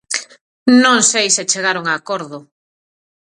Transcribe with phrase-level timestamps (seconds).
[0.83, 2.37] Non sei se chegaron a acordo.